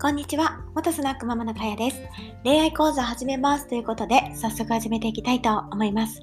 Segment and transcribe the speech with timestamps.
[0.00, 0.60] こんにちは。
[0.76, 2.00] 元スナックママのかやです。
[2.44, 6.22] 恋愛講座始めますということで、早速始めていきたいと思います。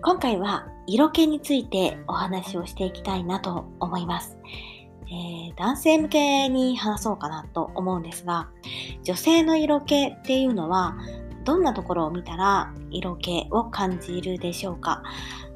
[0.00, 4.38] 今回は色気についてお話をしていきたいなと思います。
[5.08, 8.48] えー、男性向けに話そうかなと思うんですが、
[9.04, 10.96] 女性の色気っていうのは、
[11.44, 15.02] どんなところを見たら色気を感じるでしょうか？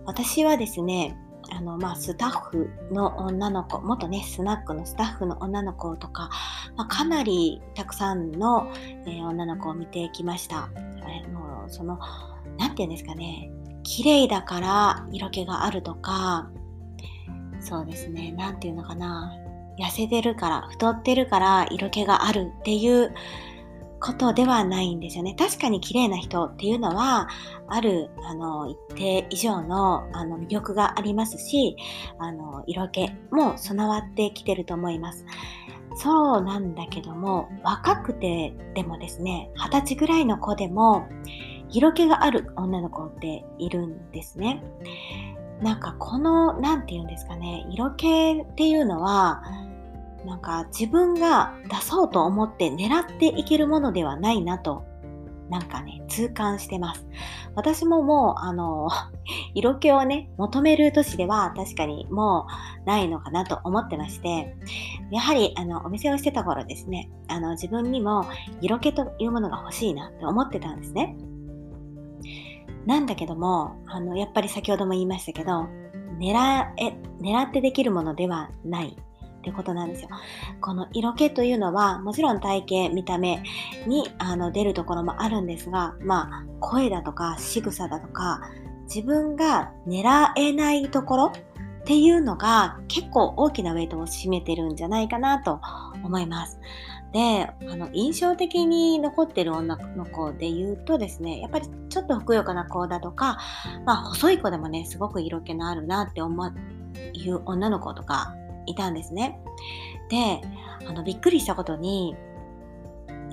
[0.05, 1.17] 私はですね、
[1.51, 6.31] あの、まあ、スタッフの女の子、元ね、スナックのスタッフの女の子とか、
[6.77, 8.71] まあ、かなりたくさんの、
[9.07, 10.69] えー、女の子を見てきました。
[10.77, 11.99] えー、もう、その、
[12.59, 13.51] なんて言うんですかね、
[13.83, 16.51] 綺麗だから色気があるとか、
[17.61, 19.33] そうですね、なんていうのかな、
[19.79, 23.15] 痩せてるから、太ってるから色気があるっていう
[24.05, 25.35] ことではないんですよね。
[25.39, 27.27] 確かに綺麗な人っていうのは、
[27.69, 31.75] ある、あの、一定以上の、あの、魅力がありますし、
[32.19, 35.25] あの、色気も備わってきてると思います。
[35.97, 41.07] そうなんだけども、若くてでもですね、二十歳ぐらいの子でも、
[41.71, 44.63] 色気がある女の子っているんですね。
[45.63, 49.43] なんかこの、なんて言うんですかね、色気っていうのは、
[50.25, 54.85] なんか自分が出そうと思って狙っていけるものではないなと、
[55.51, 57.07] なんかね、痛感してます。
[57.55, 58.89] 私ももう、あの、
[59.55, 62.47] 色気をね、求める年では確かにも
[62.85, 64.57] うないのかなと思ってまして、
[65.11, 68.25] やはり、あの、お店をしてた頃ですね、あの、自分にも
[68.61, 71.17] 色気というものが欲しいなって思ってたんですね。
[72.87, 75.67] なんだけども、あの、やっぱり先ほども言いましたけど、
[76.19, 76.35] 狙
[76.79, 78.97] え、狙ってできるものではない
[79.45, 80.09] ってことなんですよ。
[80.61, 83.43] この色気というのは、もちろん体型、見た目
[83.87, 88.41] にあの出るところもあるんですが、まあ、声だとか仕草だとか、
[88.85, 95.61] 自分が狙えないところっていうのが結構大きなウェイトを占めてるんじゃないかなと
[96.03, 96.59] 思います。
[97.13, 103.39] で、あの、印象的に残ってる女の子で言うとですね、やっぱりちょっとふくよかな子だとか、
[103.85, 106.53] まあ、細い子でもね、すごく色気のあるなって思う
[107.45, 108.35] 女の子とか
[108.67, 109.41] いたんですね。
[110.11, 110.41] で、
[110.87, 112.17] あの、びっくりしたことに、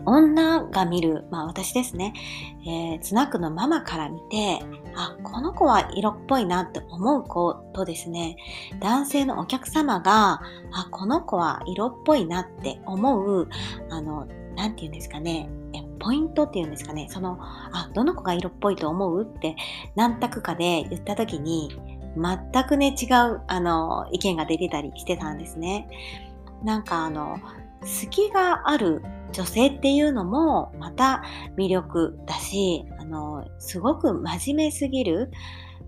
[0.06, 2.14] 女が見る、まあ私ですね、
[2.66, 4.60] えー、スナックのママから見て、
[4.96, 8.36] あ、この子は色っぽいなって思う子とですね、
[8.80, 10.42] 男性のお客様が、
[10.72, 13.48] あ、この子は色っぽいなって思う、
[13.90, 14.26] あの、
[14.56, 15.50] なんて言うんですかね、
[16.02, 19.56] ポイントっていうんですかね、その、あ、どの子が色っぽいと思うって
[19.96, 21.70] 何択かで言った時に、
[22.16, 25.88] 全くね、違う、あの、意見が出てたりしてたんですね。
[26.64, 27.40] なんかあの、
[27.82, 29.02] 好きがある
[29.32, 31.24] 女性っていうのもまた
[31.58, 35.32] 魅力だし、あの、すごく真面目すぎる、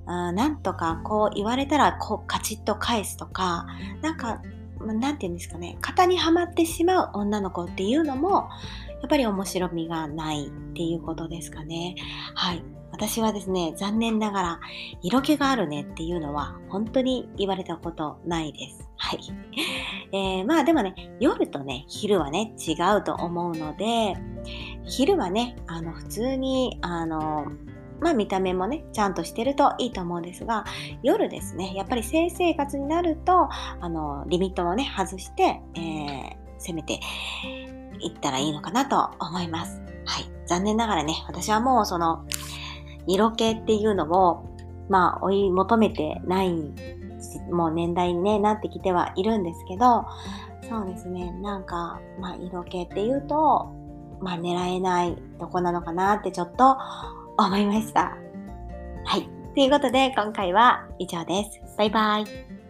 [0.05, 3.65] あなんとかこう言われたらこうカチッと返すとか、
[4.01, 4.41] なんか、
[4.87, 8.49] なんて言うんですかね、型にはまってしまう女の子っていうのも、
[9.01, 11.95] やっぱり面白みがないっていうことですかね。
[12.35, 12.63] はい。
[12.91, 14.59] 私はですね、残念ながら、
[15.01, 18.87] 色気があるねっていうのは、本当に言われたことないです。
[18.97, 19.19] はい。
[20.11, 24.15] えー、まあでもね、夜とね、昼はね、違うと思うので、
[24.85, 27.47] 昼はね、あの、普通に、あの、
[28.03, 30.65] まあ見た目もね、ちゃんとしてるといいと思うんですが、
[31.01, 33.49] 夜ですね、やっぱり性生活になると、
[33.79, 36.99] あの、リミットをね、外して、えー、攻めて
[37.99, 39.81] いったらいいのかなと思います。
[40.05, 40.25] はい。
[40.45, 42.25] 残念ながらね、私はもうその、
[43.07, 44.45] 色気っていうのを、
[44.89, 46.51] まあ、追い求めてない、
[47.51, 50.05] もう年代に、ね、なってきてはいるんですけど、
[50.69, 53.71] そうですね、なんか、まあ、色気っていうと、
[54.21, 56.77] まあ、狙えないとこなのかなってちょっと
[57.37, 58.17] 思いました。
[59.05, 59.29] はい。
[59.53, 61.61] ということで、今回は以上です。
[61.77, 62.62] バイバイ。